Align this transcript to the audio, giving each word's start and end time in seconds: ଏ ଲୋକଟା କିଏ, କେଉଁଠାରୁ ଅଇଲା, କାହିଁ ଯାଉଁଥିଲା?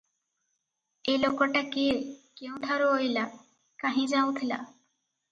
ଏ 1.11 1.17
ଲୋକଟା 1.23 1.61
କିଏ, 1.75 1.99
କେଉଁଠାରୁ 2.41 2.87
ଅଇଲା, 2.93 3.25
କାହିଁ 3.83 4.07
ଯାଉଁଥିଲା? 4.15 4.59